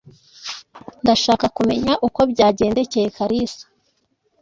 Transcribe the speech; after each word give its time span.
Ndashaka 1.01 1.45
kumenya 1.57 1.93
uko 2.07 2.19
byagendekeye 2.31 3.07
Kalisa. 3.17 3.63